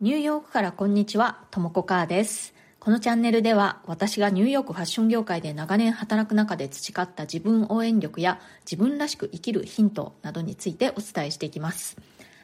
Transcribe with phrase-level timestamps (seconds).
[0.00, 2.52] ニューヨークからこんにちは、ともこかーです。
[2.80, 11.96] このチャンネルでは私がニューヨークファッション業界で長年働く中で培った自分応援力や自分らしく生きるヒントなどについてお伝えしていきます。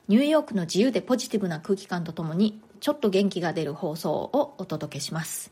[0.06, 5.50] ニューヨークの自由でポジティブな空気感とともにちょっと元気が出る放送をお届けします。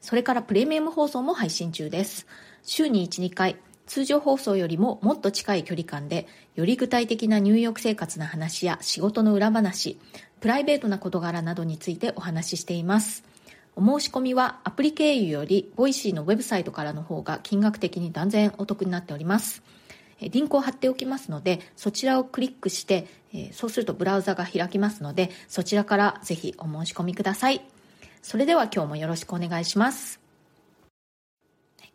[0.00, 2.28] それからプレミアム放送も配信中です。
[2.62, 3.56] 週に1、2回、
[3.90, 9.98] 通常放送よりももっと近い距離感で、より具体的なニューヨーク生活の話や仕事の裏話、
[10.40, 13.24] プライベートな事柄などについてお話ししています。
[13.76, 19.62] お申し込みはアプリ経由より、ボイシーのウェブサイトからの方が金額的に断然お得になっております。
[20.20, 23.06] リンクを貼っておきますので、そちらをクリックして、
[23.52, 27.62] そうするとブラウザが開きますので、そちらからぜひお申し込みください。
[28.22, 30.20] それでは今日もよろしくお願いします。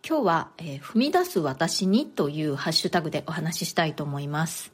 [0.07, 4.71] 今日は、え踏み出す私にというハッシュタグでお話ししたいと思います。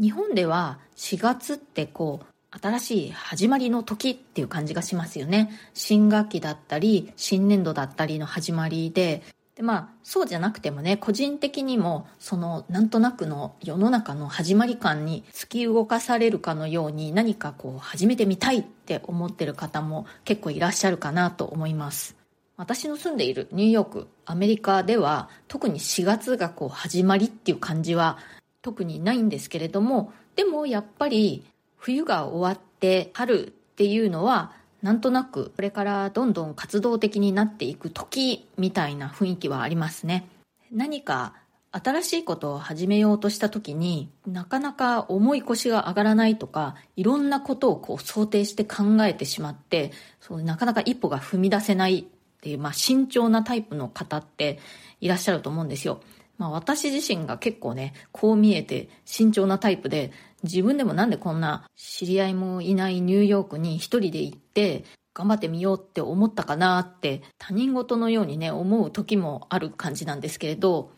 [0.00, 5.50] 日本では4月ってこう、新しい始まりの時っていう感じがしますよね。
[5.74, 9.22] 新学期だったり、新年度だったりの始まりで、
[9.60, 22.16] でまあそうじゃなくてもね個人的にもそのなんとなくの世の中の始まり感に突き動かされるかのように何かこう始めてみたいって思ってる方も結構いらっしゃるかなと思います
[22.56, 28.16] 私の住んでいるニューヨークアメリカでは特に4月がこう始まりっていう感じは
[28.62, 31.44] 特にないんですけれどもでもやっぱり
[31.80, 40.28] 冬が終わって春っていうのはなんとなくこれからどんどん活動的になっていく時みたいな雰囲気はありますね。
[40.70, 41.34] 何か
[41.72, 54.58] 新しいことを始めようとした時になかなか重い腰が上がらないとかいろんなことをこう想定して考えてしまってそうなかなか一歩が踏み出せないっていう、まあ、慎重なタイプの方って
[55.00, 56.00] いらっしゃると思うんですよ。
[56.40, 60.10] まあ、私自身が結構ねこう見えて慎重なタイプで
[60.42, 70.92] 自分でもなんでこんな知り合いもいないニューヨークに一人で行って頑張ってみようって思ったかなって他人事のようにね思う時もある感じなんですけれど、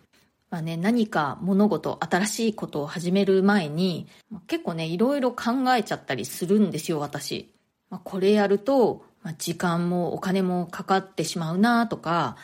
[0.49, 4.07] まあね、何か物事新しいことを始める前に
[4.47, 7.53] 結構ねいろいろ考えちゃったりするんですよ私。
[7.91, 12.37] まあ、これやると、まあ、時間もお金もかかってしまうなとか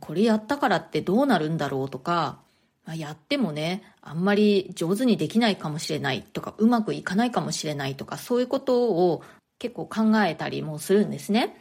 [0.00, 2.38] これやったからってどうなるんだろうとか、
[2.84, 9.22] まあやってもね、あんまり上手にできないかもしれないとか、うまくいかないかもしれないとか、そういうことを
[9.58, 11.56] 結構考えたりもするんですね。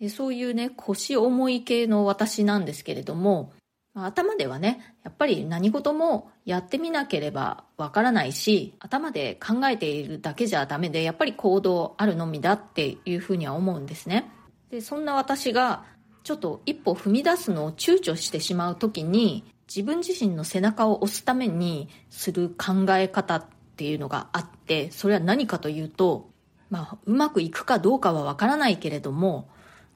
[0.00, 3.52] でそういうね、腰重い系の私なんですけれども、
[3.94, 14.30] まあ頭ではね、やっぱり何事もやってみなければわからないし、頭で考えているだけじゃダメで、やっぱり行動あるのみだっていうふうには思うんですね。
[14.70, 15.84] で、そんな私が
[16.26, 23.44] ちょっと一歩踏み出すのを躊躇してしまう時に自分自身の背中を押すためにする考え方っ
[23.76, 26.28] ていうのがあってそれは何かというと、
[26.68, 29.48] まあ、うまくいくかどうかはわからないけれども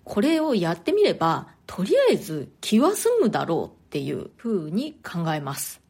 [0.05, 5.81] これをやってみればとりあえず気は済むだろうっていうふうに考えます。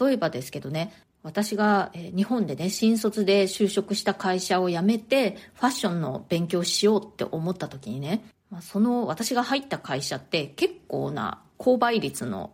[0.00, 0.92] 例えばですけどね
[1.24, 12.52] 私が日本でね新卒で就職した会社を辞めてファッションの勉強しようって思った時にねまあ、その私が入った会社って結構な購買率の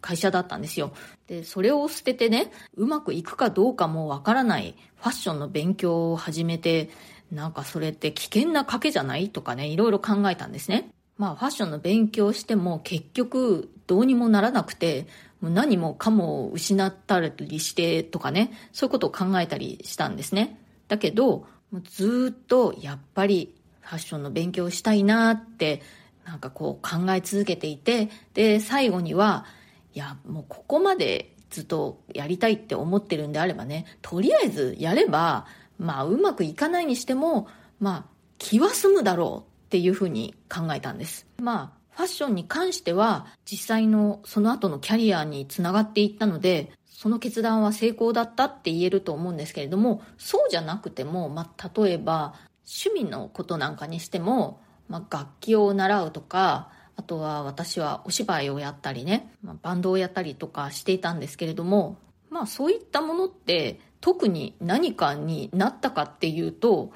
[0.00, 0.92] 会社だったんですよ。
[1.26, 6.90] で、それを捨ててね、うまくいくかどうかもわからないファッションの勉強を始めて、
[7.30, 10.90] なんかそれって危険な賭けじゃないとかね、いろいろ考えたんですね。
[11.16, 15.06] まあファッションの勉強しても結局どうにもならなくて、
[15.40, 20.58] もう何もかも失ったりしてとかね、そういうことを考えたりしたんですね。
[20.88, 21.46] だけど、
[21.84, 23.54] ずっとやっぱり
[23.88, 25.80] ファッションの勉強をしたいなって
[26.26, 29.46] なんかこう考え続けていてで最後には
[29.94, 35.46] いやもうここまでずっとやりたいって思ってるんであればねとりあえずやれば
[35.78, 37.48] まあうまくいかないにしても
[37.80, 38.04] まあ
[38.36, 41.26] 気は済むだろうっていうふうに考えたんです。
[41.38, 52.34] まあファッションに関しては実際のその後のキャリアにつながっていったのでその決断は成功だったって言えると思うんですけれどもそうじゃなくても、まあ、例えば
[52.68, 61.96] 趣味のことなんかにしても、まあ、楽器を習うとかあとは私はお芝居をやったりね、まあ、バンドをやったりとかしていたんですけれども
[62.28, 66.92] まあそういったものって特に何かになったかっていうと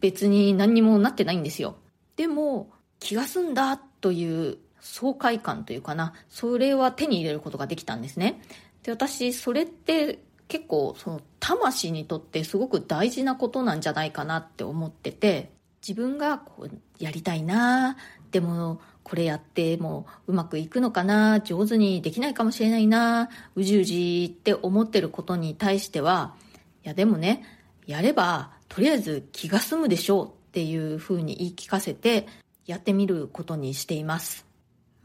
[0.00, 1.76] 別に何にもなってないんですよ。
[2.16, 8.40] でも気が済んだという爽快感というかなそれは手に入れることができたんですね。
[8.82, 15.50] で私それって結構その魂にとってすごく大事なことなんじゃないかなって思ってて
[15.86, 17.96] 自分がこうやりたいな
[18.30, 26.34] でもこれやってもうまくいくのかな上手にできないかもしれないなうじうじって思ってることに対しては
[26.84, 27.44] いやでもね
[27.86, 32.26] やればとりあえず気が済むでしょうっっていうふうに言い聞かせて
[32.64, 34.45] やってみることにしています。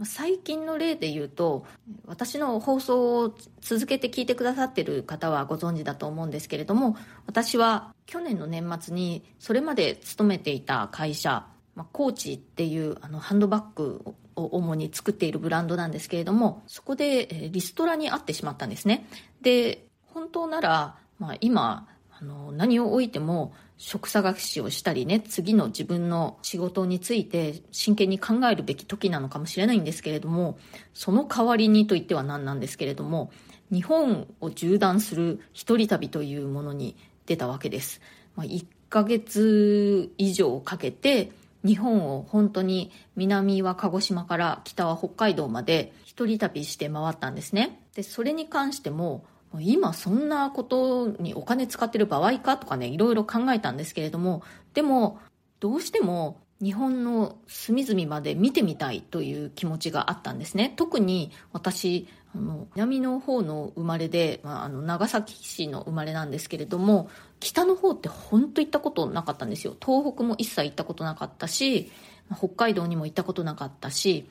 [0.06, 1.66] 最近の例で言うと
[2.06, 11.46] 私の放送を続けて聞いてくださってる方はご存知だと思うんですけれども私は去年の年末にそれまで勤めていた会社
[11.76, 19.08] まあ、コーチっていうあのハンドバッグを主に作っているブランドなんですけれどもそこでリストラに会ってしまったんですね。
[19.42, 30.60] で本当なら、まあ、今あの何を置いても職探しをしたりね次の自分の仕事について真剣に考えるべき時なのかもしれないんですけれども
[30.94, 33.32] その代わりにと言っては何なんですけれども
[33.72, 36.96] 日本を縦断する一人旅というものに
[37.26, 38.02] 出たわけです、
[38.36, 41.32] まあ、1ヶ月以上かけて
[41.66, 47.82] 日本を本当に南は鹿児島から北は北海道まで一人旅して回ったんですね。
[47.96, 49.26] で、それに関しても、
[49.60, 54.44] 今そんなことにお金使ってる場合かとかね、いろいろ考えたんですけれども、
[54.74, 55.20] でも、
[55.60, 60.74] どうしても日本の隅々まで見てみたいという気持ちがあったんですね。
[60.76, 67.10] 特に私、あの南の方の生まれで、まあ、あの長崎市の生まれなんですけれども
[67.40, 71.92] 北の方って本当行ったことなかったんですよ東北も一切行ったことなかったし
[72.38, 74.30] 北海道にも行ったことなかったし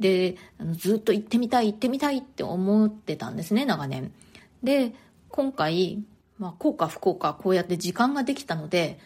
[0.00, 0.36] で
[0.72, 4.12] ずっと行ってみたい行ってみたいって思ってたんですね長年
[4.64, 4.94] で
[5.28, 6.02] 今回、
[6.38, 8.98] まあ、幸か不幸かこうやって時間ができたので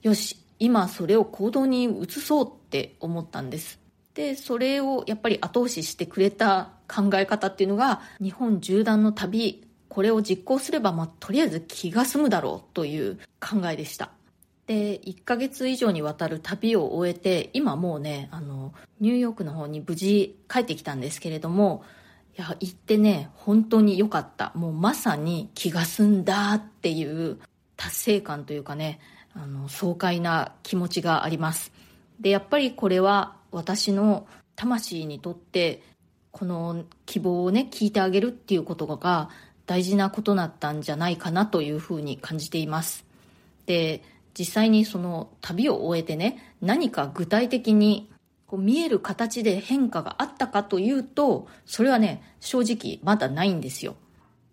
[0.00, 3.78] よし今それを行動に移そうって思ったんです。
[4.14, 14.10] でそれをやっぱり後押ししてくれた考え方っていうのが日本縦断の旅これを実行すれば、まあ、とりあえず気が済むだろうという考えでした。
[14.66, 21.82] で1ヶ月以上にわたる旅を終えて今もうねあのニューヨークの方に無事帰ってきたんですけれども
[22.36, 24.52] いや行ってね本当に良かった。
[24.54, 27.38] もうまさに気が済んだっていう
[27.76, 29.00] 達成感というかね
[29.34, 31.72] あの爽快な気持ちがあります。
[32.20, 34.26] でやっぱりこれは私の
[34.56, 35.82] 魂にとって
[36.30, 39.28] この希望をね聞いてあげるっていうことが
[39.66, 43.04] 大事なことだったんじゃないかなというふうに感じています。
[43.66, 44.02] で
[44.38, 48.10] 実際にその旅を終えてね何か具体的に
[48.52, 53.96] こう見える形で変化があったかというとそれはね正直まだないんですよ。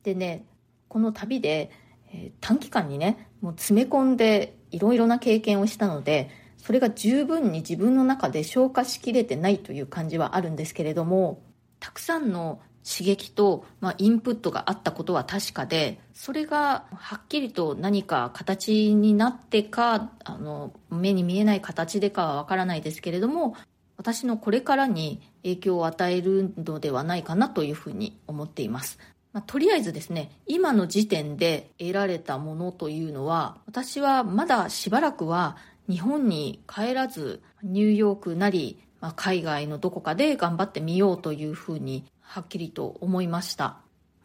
[0.03, 0.45] でね
[0.87, 1.69] この旅で、
[2.13, 11.41] えー、短期間にねもう詰め込んでいろいろな経験をしたのでそれが十分に自分の中で消化しきれてないという感じはあるんですけれども
[11.81, 23.57] たくさんの刺激と、まあ、インプットがあったことは確かでそれがはっきりと何か形になってかあの目に見えない形でかはわからないですけれども
[23.99, 28.97] 私のこれからに影響を与えるのではないかなというふうに思っています。
[29.33, 35.57] まあ、とりあえずですね今の時点で得られたものというのは私はまだしばらくは
[35.87, 43.77] 日本に帰らずニューヨークなり、まあ、海外のどこかで頑張ってみようというふうにはっきりと思いました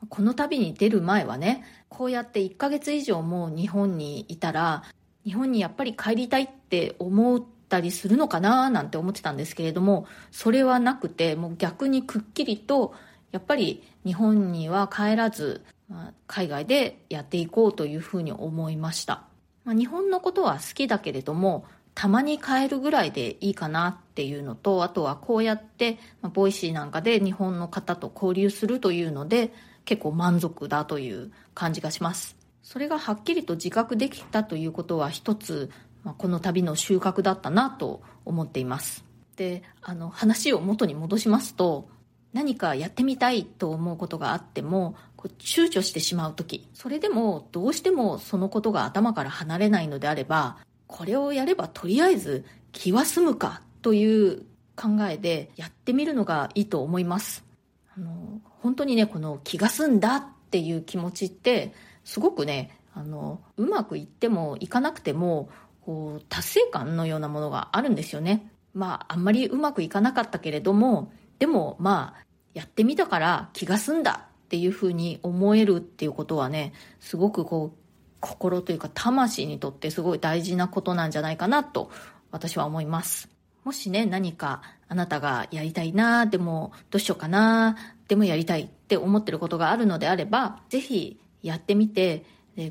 [0.08, 4.84] この旅に出る前はねこうやって1ヶ月以上も日本にいたら
[5.24, 12.94] 日本にやっぱり帰りたいって思ったりするのかななんて思ってたんですけれどもそれはなくてもう逆にくっきりと
[13.32, 19.24] やっぱり日本には帰らず、まあ、海外でやっていこうというふうに思いました。
[19.64, 21.64] まあ、日本のことは好きだけれども
[21.94, 29.52] たまに帰るぐらいでいいかなっていうのとあとはこうやって、まあ、ボイシーなんかで日本の方と交流するというので
[29.84, 32.36] 結構満足だという感じがします。
[32.62, 35.70] それがはっきりと自覚できたということは一つ、
[36.04, 39.04] まあ、この旅の収穫だったなと思っています。
[39.36, 41.88] であの話を元に戻しますと
[42.32, 44.94] 何かやってみたいと思うことがあっても
[45.38, 54.42] 躊躇してしまう時それでもどうしてもそのことが頭から離れないのであればこれをやればとりあえず気は済むかという
[54.76, 57.44] 考えでやってみるのがいいと思います。
[57.96, 61.72] あの本当にねこの気が済んだっていう気持ちって
[62.04, 65.48] すごくねあのうまくいってもいかなくても
[65.84, 68.50] こう達成感のようなものがあるんですよね。
[68.72, 72.24] まああんまりうまくいかなかったけれどもでもまあ
[72.54, 77.78] やってみたから気が済んだっていうふうに思えるっていうことはねすごくこう
[78.20, 81.90] 心というか魂にとってすごい大事なことなんじゃないかなと
[82.30, 83.28] 私は思います。
[83.64, 87.76] もしね何かあなたがやりたいなでもどうしようかな
[88.08, 92.24] でもやりたいって思ってることがあるのであればぜひやってみて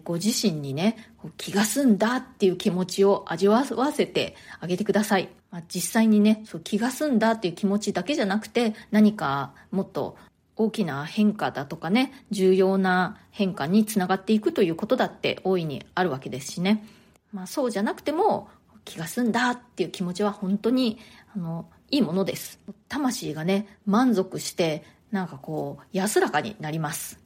[0.04, 0.98] ご自身にね
[1.38, 10.18] 気が済んだっていう気持ちを味わわせてあげてください、まあ、実際にねそう気が済んだっていう気持ちだけじゃなくて何かもっと
[10.56, 16.86] 大きな変化だとかね重要な変化につながっていくということだって大いにあるわけですしね、
[17.32, 18.50] まあ、そうじゃなくても
[18.86, 21.00] 気が済んだっていう気持ちは本当に
[21.36, 22.60] あのいいものです。
[22.90, 27.23] 魂がね満足してなんかこう安らかになります。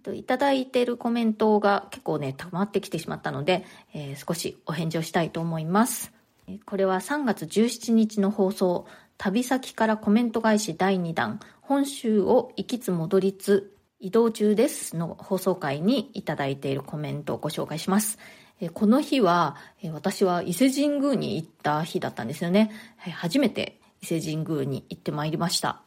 [0.00, 3.64] っと、いただいているコメントが結構ね、溜まってきてしまったので、
[3.94, 6.12] えー、少しお返事をしたいと思います。
[6.66, 8.86] これは3月17日の放送、
[9.18, 18.18] 旅先からコメント返し第2弾、本州を行きつ戻りつ移動中ですの放送回にいただいているコメントをご紹介します。
[18.74, 19.56] この日は、
[19.92, 22.70] 私は伊勢神宮に行った日だったんですよね。
[22.98, 25.82] 初めて伊勢神宮に行ってまいりました。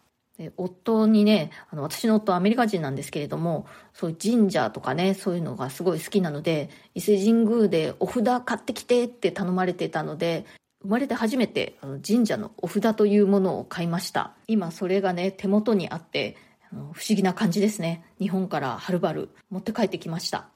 [0.58, 10.46] 夫にね、あの、私の夫はアメリカ人なんですけれども、そういう神社とかね、そういうのがすごい好きなので、伊勢神宮でお札買ってきてって頼まれてたので、
[10.82, 14.34] 生まれて初めてあの神社のお札というものを買いました。
[14.48, 16.36] 今それがね、手元にあって、
[16.72, 18.04] あの不思議な感じですね。
[18.20, 20.50] 日本からはるばる持って帰ってきました。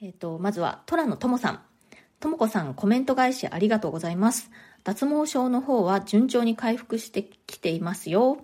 [0.00, 1.60] えっ、ー、と、まずは、トラのともさん。
[2.20, 4.50] ともこさん、コメント返しありがとうございます。
[4.84, 8.38] 脱毛症の方は順調に回復してきていますよ。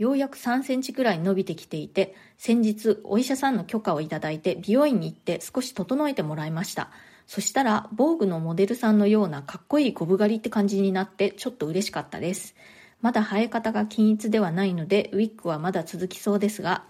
[0.00, 6.88] ようやく3センチくらい伸びてきていて、先日お医者さんの許可をいただいて美容院に行って少し整えてもらいました。
[7.26, 12.54] そしたら、防具のモデルさんのようなかっこいいゴブ狩りって感じになってちょっと嬉しかったです。
[13.02, 16.84] まだ生え方が均一ではないので、ウィッグはまだ続きそうですが、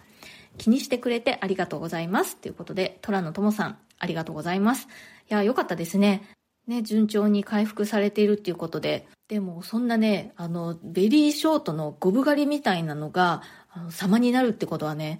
[0.57, 2.37] 気にしてくれてありがとうございます。
[2.37, 4.87] ということで、虎野友さん、ありがとうございます。
[5.29, 6.23] いや、よかったですね。
[6.71, 13.43] ね、順調に回復されているっていうことで、でもそんなね、あの、ベリーショートのゴブ狩りみたいなのが、
[13.77, 15.19] の様になるってことはね、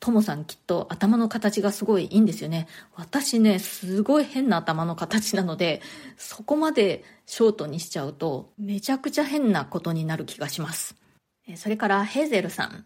[0.00, 2.66] ともさんきっと頭の形がすごいいいんですよね。
[2.96, 5.80] 私ね、すごい変な頭の形なので、
[6.16, 10.96] そこまでショートにしちゃうと、めちゃくちゃ変なことになる気がします。
[11.56, 12.84] それからヘーゼルさん。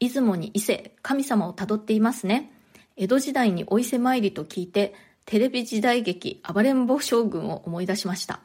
[0.00, 2.52] 出雲に伊勢、神様をたどっていますね。
[2.96, 4.94] 江戸時代にお伊勢参りと聞いて、
[5.28, 8.40] テレビ時代劇暴れん坊将軍を思い出しました。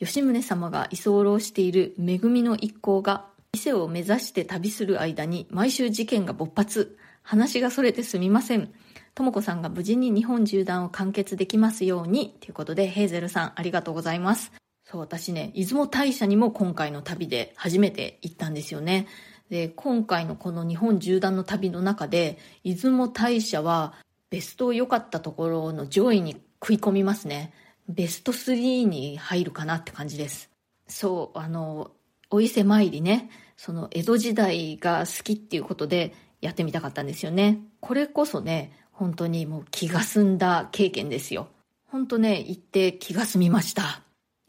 [0.00, 6.98] 吉宗様が居候している恵みの一行が伊勢を目指して旅する間に毎週事件が勃発。
[7.22, 8.72] 話がそれてすみません。
[9.14, 12.36] ともこさんが無事に日本縦断を完結できますように。
[12.40, 14.50] ということで、ヘーゼルさん、ありがとうございます。
[14.82, 19.06] そう、私ね、出雲大社にも今回の旅で初めて行ったんですよね。
[19.50, 23.94] で、今回のこの日本縦断の旅の中で、出雲大社は
[24.34, 27.52] ベスト良かったところの上位に食い込みますね。
[27.88, 30.50] ベスト3に入るかなって感じです。
[30.88, 31.92] そう、あの、
[32.30, 37.60] お伊勢参りね、その江戸時代が好きっていうことで、やってみたかったんですよね。
[37.78, 41.46] これこそね、本当にもう気が済んだ経験ですよ。
[41.86, 44.02] 本当ね、行って気が済みました。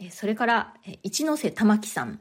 [0.10, 0.74] それから、
[1.04, 2.20] 一ノ瀬玉木さん。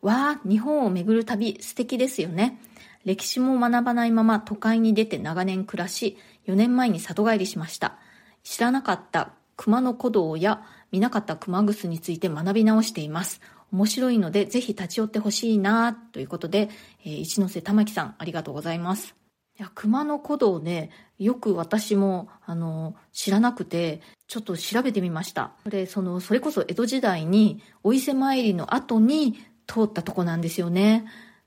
[0.00, 2.60] わあ、日本を巡る旅素敵ですよね。
[3.04, 6.16] 歴史も学ばないまま都会に出て長年暮らし、
[6.46, 7.98] 4年前に里帰りしました。
[8.42, 13.40] 知らなかった熊野古道や見なかった熊楠について学び直しています。
[13.72, 16.70] 面白いので、ぜひ立ち寄ってほしいなということで、
[17.04, 19.14] えー、一ノ瀬玉木さん、ありがとうございます。
[19.58, 25.52] いや、熊野古道ね、よく私も、あの、知らなくて、ちょっと調べてみました。
[25.64, 29.34] これ、その、それこそ江戸時代に、お伊勢参りの後に
[29.66, 31.04] 通ったとこなんですよね。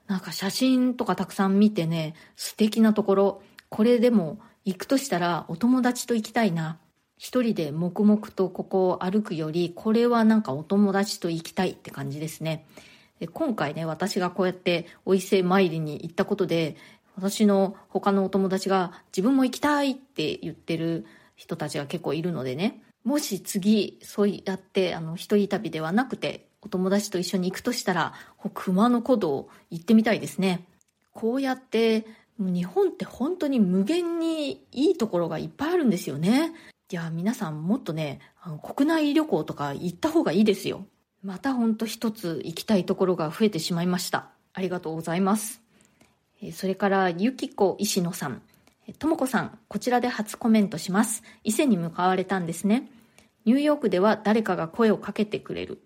[0.07, 3.41] なんか写真とかたくさん見てね、素敵なところ。
[3.69, 6.79] これでも、行くとしたらお友達と行きたいな。
[7.17, 12.65] 一人で黙々とここを歩くより、これはなんかお友達と行きたいって感じですね。
[13.19, 16.75] で今回ね、私がこうやってお伊勢参りに行ったことで、
[17.15, 21.05] 私の他のお友達が自分も行きたいって言ってる
[21.35, 28.13] 人たちが結構いるのでね、もし次、そうやって、あの、一人旅ではなくて、お友達と一緒に行くとしたら、
[28.53, 30.65] 熊野古道行ってみたいですね。
[31.11, 32.05] こうやって、
[32.49, 36.53] 日本って本当に無限にいいところがいっぱいあるんですよね。
[36.91, 40.85] いや、皆さんもっとね、あの国内旅行とか行った方がいいですよ。
[41.23, 44.29] またほんと一つ行きたいところが増えてしまいました。
[44.53, 45.61] ありがとうございます。
[46.51, 48.41] それから、ゆきこ石野さん。
[48.99, 51.23] ともこさん、こちらで初コメントします。
[51.43, 52.89] 伊勢に向かわれたんですね。
[53.45, 55.81] ニューヨークでは誰かが声をかけてくれる。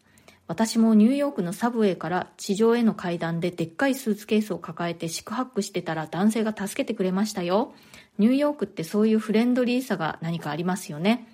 [0.48, 7.74] 私もニューヨークのサブウェイから地上への階段ででっかいスーツケースを抱えて四苦八苦してたら男性が助けてくれましたよ。
[8.18, 11.28] ニューヨークってそういうフレンドリーさが何かありますよね。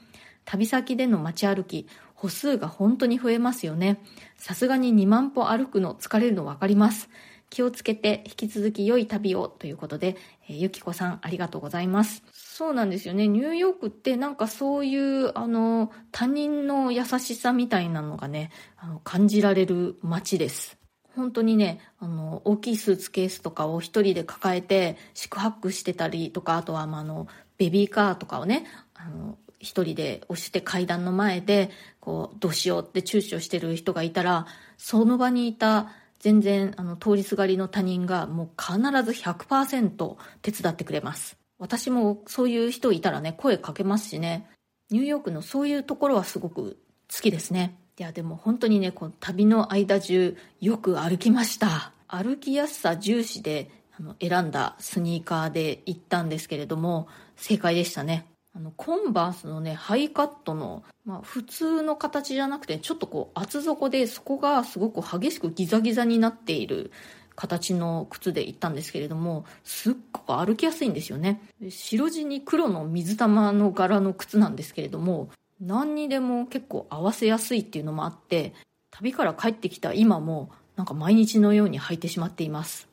[0.45, 4.01] 旅先での街歩き、歩数が本当に増えますよね。
[4.35, 7.09] さすがに2万歩歩くの疲れるの分かります。
[7.51, 10.17] 気をつけて引き続き良い旅をということで、
[10.49, 12.23] え、ゆきこさんありがとうございます。
[12.55, 13.27] そうなんですよね。
[13.27, 20.77] ニューヨークってなんかそういう、あの、他人の優しさみたいなのがね、あの感じられる街です。
[21.15, 34.45] 本当にね、あの、大きいスーツケースとかを一人で抱えて、宿泊してたりとか、あとは、まあ、あの、ベビーカーとかをね、あの、一人で押して階段の前でこうどうしようって躊躇してる人がいたら
[34.77, 44.49] その場にいた全然あの通りすがりの他人がもう必ず100%手伝ってくれます私もそういう人いたらね声かけますしね。
[44.91, 46.77] ニューヨークのそういうところはすごく
[47.09, 47.77] 好きですね。
[47.97, 51.93] いやでも本当にねこの旅の間中よく歩きました。
[52.09, 58.25] 歩きやすさ重視であの選んだスニーカーで行ったんですけれども正解でしたね。
[58.53, 66.91] あのコンバースのねハイカットの、まあ、普通の形じゃなくてちょっとこう厚底でそこがすごく激しくギザギザになっている
[67.35, 71.41] 形の靴で行ったんですけれどもすっごく歩きやすいんですよね。
[71.69, 78.53] 白地に黒の水玉の柄の靴なんですけれども何にでも結構合わせやすいっていうのもあって
[78.91, 82.87] 旅から帰ってきた今もなんか毎日のように履いてしまっています、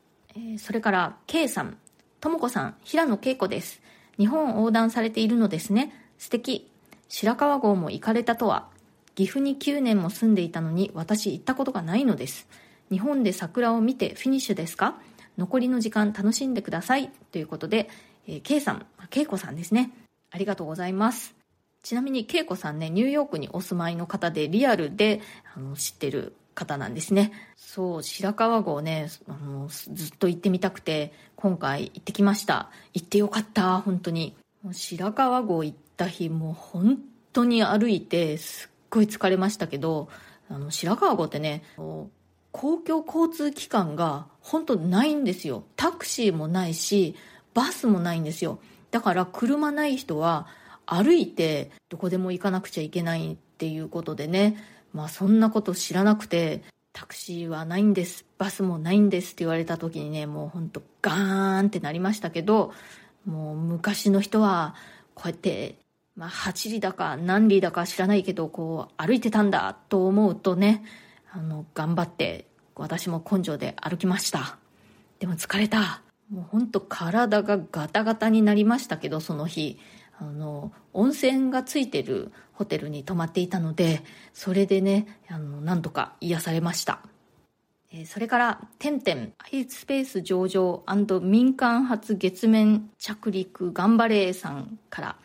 [0.59, 1.79] それから K さん。
[2.21, 3.81] とも子さん平野恵子です。
[4.19, 5.93] 日本横断されているのですね。
[6.19, 6.71] 素敵。
[7.09, 8.69] 白川郷も行かれたとは。
[9.15, 12.47] 岐阜に9年も住んでいたのに私行ったことがないのです。
[12.91, 14.97] 日本で桜を見てフィニッシュですか？
[15.39, 17.11] 残りの時間楽しんでください。
[17.31, 17.89] ということで、
[18.27, 19.91] えー、K さん恵子さんですね。
[20.31, 21.35] ありがとうございます。
[21.83, 25.21] ちなみに恵子さんねニューヨークにお住まいの方でリアルで
[25.57, 27.33] あの知ってる方なんですね。
[27.57, 32.71] そう白川郷ねあのずっと行ってみたくて今回行ってきました。
[32.93, 34.37] 行ってよかった本当に。
[34.73, 36.99] 白川郷行った日もう本
[37.33, 40.11] 当に歩いてすっごい疲れましたけど
[40.51, 41.63] あの白川郷ってね
[42.53, 45.65] 公共交通機関が本当ないんですよ。
[45.77, 47.15] タクシーもないし
[47.55, 48.59] バスもないんですよ。
[48.91, 50.47] だから車ない人は
[50.87, 54.57] 歩いてどこでも行かなくちゃいけないっていうことでね。
[54.93, 62.73] まあそんなこと知らなくてタクシーはないんですバスもないんですって言われた時にねもうほんとガーンってなりましたけど
[63.25, 64.75] もう昔の人は
[65.15, 65.77] こうやって
[66.17, 70.83] まあ8里だか何里だか知らないけどこう歩いてたんだと思うとね
[71.33, 74.59] あの頑張って私も根性で歩きました。
[75.19, 76.03] でも疲れた。
[76.31, 79.79] もうほんと体がガタガタになりましたけどその日。
[80.23, 84.03] あの温泉がついてるホテルに泊まっていたので
[84.35, 87.01] それでねあのなんとか癒されました。
[88.07, 90.85] それから、てんてん、アイスペース上場
[91.23, 95.17] 民間初月面着陸頑張れさんから、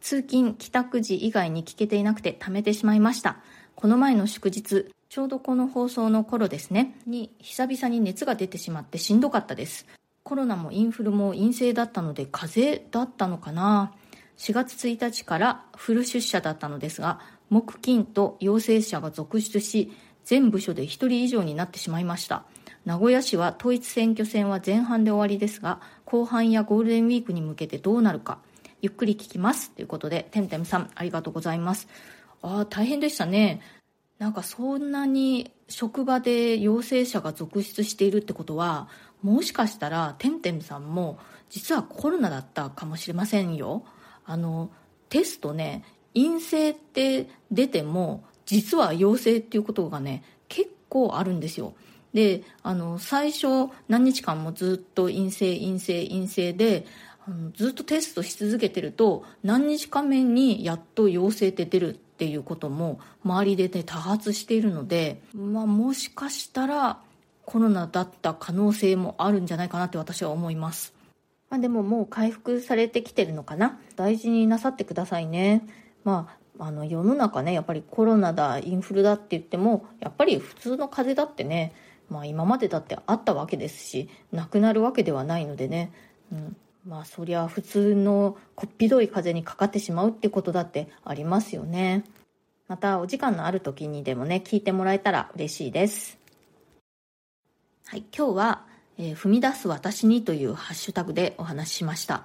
[0.00, 3.36] 通勤、帰宅時以外に聞けていなくて貯めてしまいました。
[3.74, 9.86] この前の祝日、ちょうどこの放送の頃ですね、に久々に熱が出てしまってしんどかったです。
[10.22, 13.94] コロナもインフルも陰性だったので風邪だったのかな。
[14.36, 19.90] 4月1日からフル出社だったのですが木金と陽性者が続出し
[20.24, 22.44] 全部署で1人以上になってしまいました。
[22.84, 28.38] 名古屋市は統一選挙戦は前半で終わりですが後半やゴールデンウィークに向けてどうなるか
[28.82, 29.70] ゆっくり聞きます。
[29.70, 31.88] ということでてんてんさんありがとうございます。
[32.42, 33.62] ああ大変でしたね。
[34.18, 38.88] なんかそんなに職場で陽性者が続出しているってことは
[39.22, 41.18] もしかしたらてんてんさんも
[41.50, 43.84] 実はコロナだったかもしれませんよ。
[44.24, 44.70] あの
[45.08, 51.74] テストね陰性って出ても実は陽性っていうことがね結構あるんですよ。
[52.12, 56.86] であの最初何日間もずっと陰性陰性陰性で
[57.28, 66.98] あのずっとテストし続けてると何日か目にやっと陽性って出るっていうことも周りでね多発しているので、まあ、もしかしたら
[67.44, 70.94] コロナだった可能性もあるんじゃないかなって私は思います。
[71.50, 73.78] まあ、でももう回復されてきてるのかな？
[73.96, 75.66] 大事になさってくださいね。
[76.04, 81.72] まあ、あの世の中ね、やっぱりコロナだ、インフルだって言っても、やっぱり普通の風邪だってね、
[82.10, 85.90] まあ今までだってあったわけですし、なくなるわけではないのでね、
[86.30, 86.56] うん、
[86.88, 92.02] まあそりゃ普通のこっぴどい風にかかってしまうってことだってありますよね。
[92.66, 96.18] またお時間のある時にでもね、聞いてもらえたら嬉しいです。
[97.84, 98.64] はい、今日は、
[98.96, 102.24] えー、踏み出す私にというハッシュタグでお話ししました。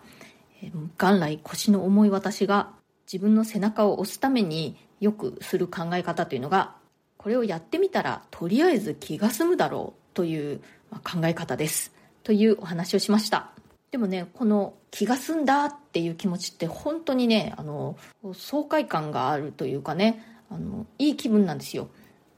[0.62, 2.71] えー、元来腰の重い私が
[3.12, 6.76] 自分の背中を押すためによくする考え方というのが、
[7.17, 10.62] これをやってみたらとりあえず気が済むだろうという
[11.04, 11.93] 考え方です。
[12.23, 13.52] というお話をしました。
[13.93, 17.95] でもね、この気が済んだっていう気持ちって本当にね、あの、
[18.34, 21.89] 爽快感があるというかね、あの、いい気分なんですよ。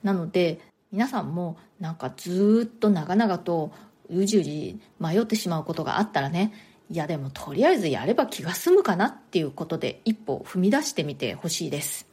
[0.03, 0.59] なので、
[0.91, 3.71] 皆さんもなんかずっと長々と
[4.09, 6.53] うじうじ迷ってしまうことがあったらね
[6.89, 12.05] いやでもとりあえずやれば気が済むかなっていうことで一歩踏み出してみてほしいです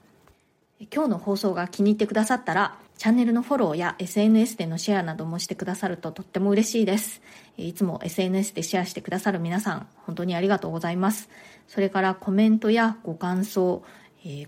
[0.92, 7.20] 今日の放送が気に入ってくださったらチャンネルのフォローや SNS でのシェアなどもしてくださるととっても嬉しいです。
[7.56, 11.28] いつも SNS でシェアしてくださる皆さん本当にありがとうございます。
[11.66, 13.82] それからコメントやご感想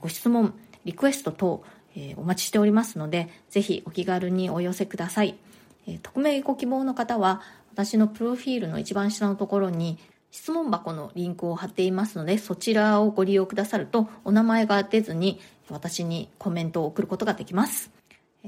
[0.01, 0.55] ご質問
[0.85, 1.65] リクエスト等
[2.17, 5.37] お待ちしておりますのでぜひお気軽にお寄せください。
[6.03, 9.99] 匿名ご希望の方は私のプロフィールの一番下のところに
[10.31, 15.39] 質問箱のリンクを貼っていますので、そちらをご利用くださると、お名前が出ずに
[15.71, 17.93] 私にコメントを送ることができます。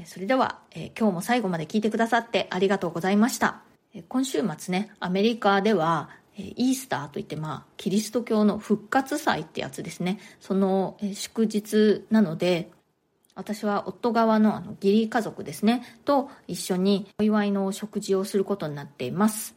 [0.04, 3.62] それでは、え今日も最後まで聞いてくださってありがとうございました。
[4.08, 10.18] 今週末ね、アメリカでは、イースターといって、まあ、キリスト教の復活祭ってやつですね。
[10.38, 12.70] その祝日なので、
[13.34, 19.56] 私は夫側のあの義理家族ですね、と一緒にお祝いの食事をすることになっています。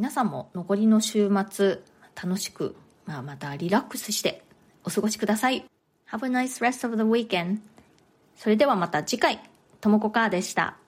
[0.00, 1.80] 皆さんも残りの週末
[2.14, 4.42] 楽しく、まあ、またリラックスして
[4.82, 5.66] お過ごしください
[6.10, 7.58] Have a nice rest of the weekend
[8.34, 9.49] それではまた次回
[9.80, 10.79] ともこかーでした。